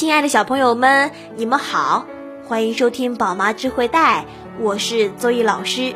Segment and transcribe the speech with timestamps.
[0.00, 2.06] 亲爱的小朋友们，你们好，
[2.46, 4.24] 欢迎收听宝妈智慧带，
[4.58, 5.94] 我是周易老师。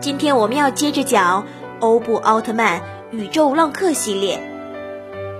[0.00, 1.44] 今天我们要接着讲
[1.80, 2.80] 欧布奥特曼
[3.10, 4.40] 宇宙浪客系列。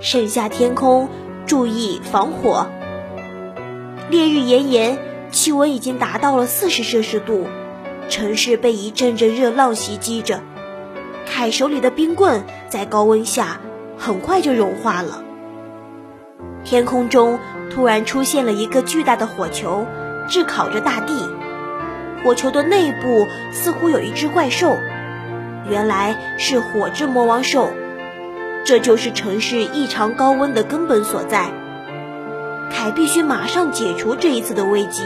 [0.02, 1.08] 盛夏天空，
[1.46, 2.66] 注意防火。
[4.10, 4.98] 烈日炎炎，
[5.30, 7.46] 气温已经达到了四十摄氏度，
[8.10, 10.42] 城市被一阵阵热浪袭击着。
[11.24, 13.62] 凯手里的冰棍在高温下
[13.96, 15.22] 很快就融化了。
[16.66, 17.38] 天空中
[17.70, 19.86] 突然出现了一个巨大的火球，
[20.28, 21.28] 炙烤着大地。
[22.24, 24.76] 火球的内部似乎有一只怪兽，
[25.70, 27.70] 原来是火之魔王兽。
[28.64, 31.52] 这就是城市异常高温的根本所在。
[32.72, 35.04] 凯必须马上解除这一次的危机。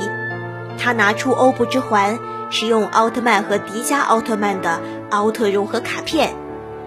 [0.78, 4.80] 他拿出欧布之环，使用奥特曼和迪迦奥特曼的
[5.10, 6.34] 奥特融合卡片，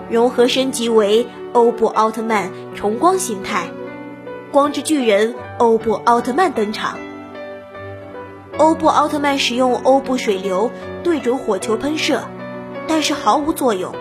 [0.10, 3.68] 融合升级为欧布奥特曼重光形态。
[4.53, 6.99] 光之巨人欧布奥特曼登场。
[8.60, 10.70] 欧布奥特曼使用欧布水流
[11.04, 12.21] 对准火球喷射，
[12.87, 13.95] 但是毫无作用。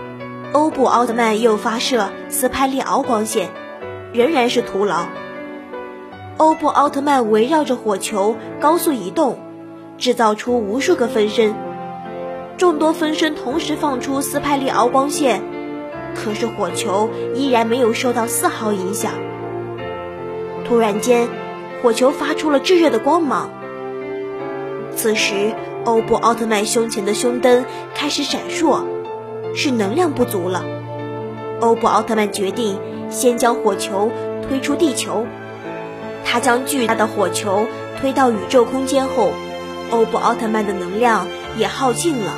[0.52, 3.48] 欧布奥特曼又发射斯派利敖光线，
[4.12, 5.06] 仍然是徒劳。
[6.36, 9.38] 欧布奥特曼围绕着火球高速移动，
[9.96, 11.54] 制造出无数个分身。
[12.58, 15.42] 众多分身同时放出斯派利敖光线，
[16.14, 19.14] 可是火球依然没有受到丝毫影响。
[20.66, 21.28] 突然间，
[21.82, 23.50] 火球发出了炙热的光芒。
[24.96, 28.84] 此时，欧布奥特曼胸前的胸灯开始闪烁，
[29.54, 30.64] 是能量不足了。
[31.60, 32.78] 欧布奥特曼决定
[33.10, 34.10] 先将火球
[34.48, 35.26] 推出地球。
[36.24, 37.66] 他将巨大的火球
[38.00, 39.32] 推到宇宙空间后，
[39.90, 41.26] 欧布奥特曼的能量
[41.58, 42.32] 也耗尽了。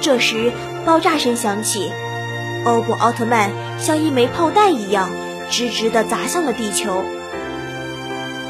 [0.00, 0.52] 这时，
[0.84, 1.92] 爆炸声响起，
[2.66, 5.08] 欧布奥特曼像一枚炮弹一样。
[5.52, 7.04] 直直地砸向了地球。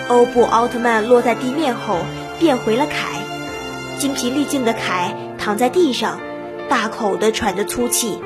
[0.08, 1.98] 欧布奥特曼落在地面后
[2.38, 3.18] 变回了凯，
[3.98, 6.20] 精疲力尽的凯躺在地上，
[6.68, 8.20] 大口地喘着粗气。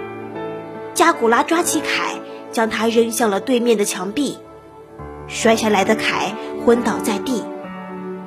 [0.95, 2.21] 加古拉抓起凯，
[2.53, 4.39] 将他扔向了对面的墙壁。
[5.27, 6.35] 摔下来的凯
[6.65, 7.43] 昏倒在地。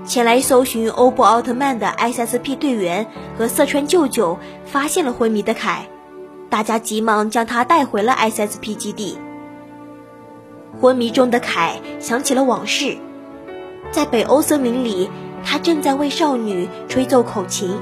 [0.06, 3.06] 前来搜寻欧布奥特曼的 SSP 队员
[3.38, 5.88] 和色川舅舅发现了昏迷的凯，
[6.50, 9.18] 大家急忙将他带回了 SSP 基地。
[10.82, 12.98] 昏迷中的凯想起了往事，
[13.92, 15.10] 在北欧森林里，
[15.44, 17.78] 他正在为少女吹奏口琴。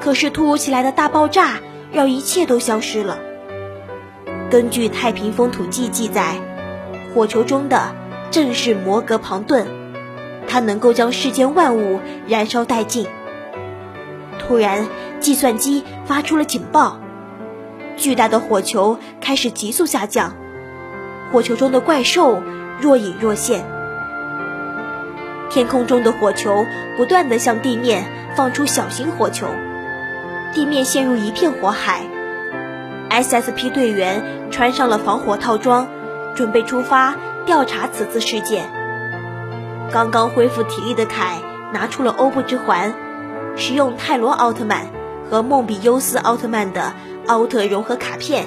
[0.00, 1.60] 可是突如其来的大爆炸
[1.92, 3.18] 让一切都消失了。
[4.50, 6.40] 根据《太平风土记》记载，
[7.14, 7.94] 火球中的
[8.32, 9.66] 正是摩格庞顿，
[10.48, 13.06] 他能够将世间万物燃烧殆尽。
[14.40, 14.88] 突然，
[15.20, 16.98] 计算机发出了警报，
[17.96, 20.34] 巨大的火球开始急速下降。
[21.34, 22.44] 火球中的怪兽
[22.80, 23.64] 若隐若现，
[25.50, 26.64] 天空中的火球
[26.96, 28.04] 不断地向地面
[28.36, 29.48] 放出小型火球，
[30.52, 32.02] 地面陷入一片火海。
[33.10, 35.88] SSP 队员穿上了防火套装，
[36.36, 38.70] 准备出发调查此次事件。
[39.90, 41.38] 刚刚恢复体力的凯
[41.72, 42.94] 拿出了欧布之环，
[43.56, 44.86] 使用泰罗奥特曼
[45.28, 46.94] 和梦比优斯奥特曼的
[47.26, 48.46] 奥特融合卡片，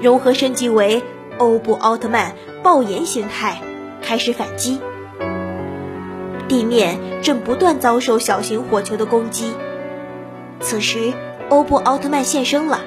[0.00, 1.04] 融合升级为。
[1.42, 3.60] 欧布奥特曼爆炎形态
[4.00, 4.78] 开始反击，
[6.46, 9.52] 地面正不断遭受小型火球的攻击。
[10.60, 11.12] 此时，
[11.48, 12.78] 欧布奥特曼现身了。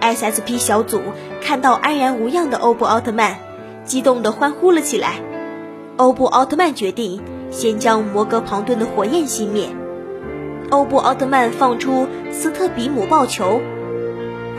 [0.00, 1.00] SSP 小组
[1.40, 3.36] 看到安然无恙的欧布奥特曼，
[3.84, 5.20] 激动地欢呼了起来。
[5.98, 9.68] 欧布奥特曼决定先将摩格庞顿的火焰熄灭。
[10.70, 13.60] 欧布奥特曼放出斯特比姆爆球，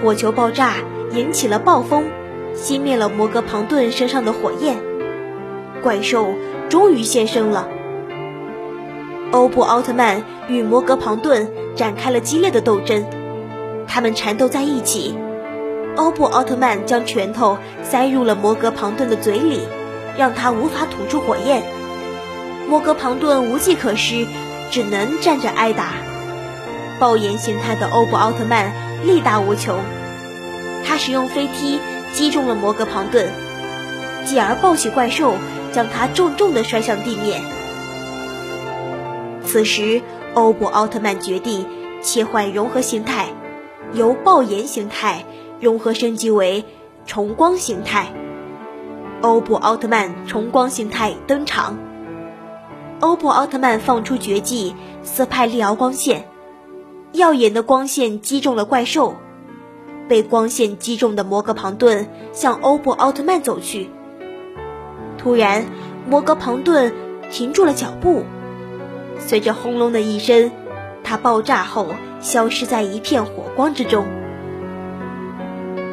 [0.01, 0.75] 火球爆炸
[1.11, 2.05] 引起了暴风。
[2.57, 4.77] 熄灭了摩格庞顿身上的火焰，
[5.83, 6.33] 怪兽
[6.69, 7.67] 终于现身了。
[9.31, 13.05] 欧布奥特曼与摩格庞顿展开了激烈的斗争，
[13.87, 15.15] 他们缠斗在一起。
[15.95, 19.61] 欧布奥特曼将拳头塞入了摩格庞顿的嘴里，
[20.17, 21.61] 让他无法吐出火焰。
[22.67, 24.25] 摩格庞顿无计可施，
[24.71, 25.89] 只能站着挨打。
[26.99, 28.71] 爆炎形态的欧布奥特曼
[29.05, 29.77] 力大无穷，
[30.85, 31.79] 他使用飞踢。
[32.17, 33.27] 击中了摩格庞顿，
[34.25, 35.35] 继而抱起怪兽，
[35.71, 37.43] 将他重重地摔向地面。
[39.45, 40.01] 此时，
[40.33, 41.67] 欧布奥特曼决定
[42.01, 43.27] 切换融合形态，
[43.93, 45.25] 由爆炎形态
[45.59, 46.65] 融合升级为
[47.05, 48.07] 重光形态。
[49.21, 51.77] 欧布奥特曼重光形态登场。
[52.99, 56.25] 欧布奥特曼放出绝技斯派利奥光线，
[57.11, 59.17] 耀眼的光线击中了怪兽。
[60.07, 63.89] 被光线击中的摩格庞顿向欧布奥特曼走去。
[65.17, 65.65] 突然，
[66.07, 66.93] 摩格庞顿
[67.31, 68.23] 停住了脚步，
[69.19, 70.51] 随着轰隆的一声，
[71.03, 71.87] 他爆炸后
[72.21, 74.05] 消失在一片火光之中。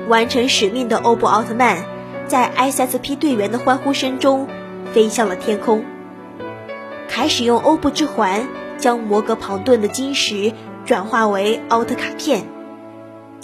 [0.08, 1.84] 完成使命的欧布奥特曼，
[2.28, 4.46] 在 SSP 队员的欢呼声中
[4.92, 5.84] 飞向了天空，
[7.08, 8.46] 开始用欧布之环
[8.76, 10.52] 将摩格庞顿的晶石
[10.84, 12.53] 转化为奥特卡片。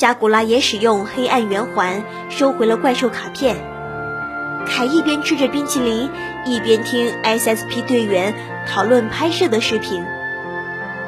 [0.00, 3.58] 加古拉也使用黑暗圆环收回了怪兽卡片。
[4.66, 6.08] 凯一边吃着冰淇淋，
[6.46, 8.34] 一边听 SSP 队员
[8.66, 10.02] 讨论拍摄的视频。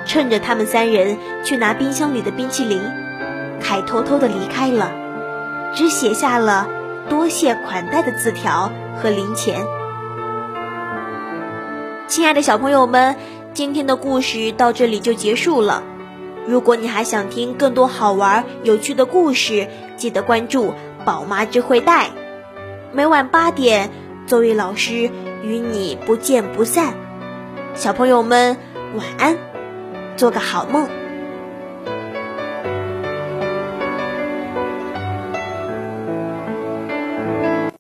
[0.04, 2.82] 趁着他们三人去拿冰箱里的冰淇淋，
[3.62, 4.92] 凯偷偷的离开了。
[5.74, 6.68] 只写下了
[7.08, 9.64] 多谢款待的字条和零钱。
[12.08, 13.16] 亲爱的小朋友们，
[13.54, 15.82] 今天的故事到这里就结束了。
[16.46, 20.74] 如果你还想听更多好玩有趣的故事，记得关注
[21.04, 22.10] 宝妈智慧带。
[22.92, 23.90] 每晚八点，
[24.26, 25.10] 作为老师
[25.42, 26.94] 与你不见不散。
[27.74, 28.56] 小朋友们
[28.96, 29.38] 晚安，
[30.16, 31.01] 做个好梦。